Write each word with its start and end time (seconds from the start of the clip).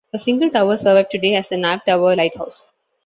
A 0.15 0.17
single 0.17 0.49
tower 0.49 0.77
survived 0.77 1.11
today 1.11 1.35
as 1.35 1.47
the 1.49 1.57
Nab 1.57 1.85
Tower 1.85 2.15
lighthouse. 2.15 2.67